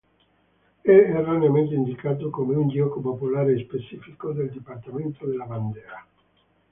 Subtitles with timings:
[0.81, 6.07] È erroneamente indicato come un gioco popolare e specifico del dipartimento della Vandea.